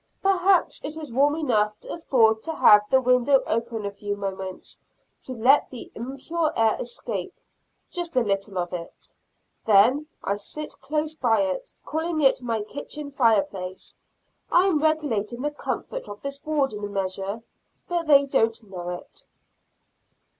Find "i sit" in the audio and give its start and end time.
10.23-10.81